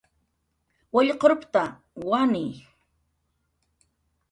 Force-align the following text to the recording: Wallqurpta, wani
Wallqurpta, 0.93 1.63
wani 2.09 2.45